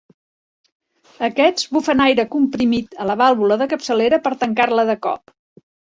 [1.27, 5.37] Aquests bufen aire comprimit a la vàlvula de capçalera per tancar-la de cop.